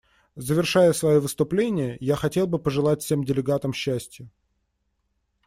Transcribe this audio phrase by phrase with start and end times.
[0.35, 4.27] Завершая свое выступление, я хотел бы пожелать всем делегатам счастья.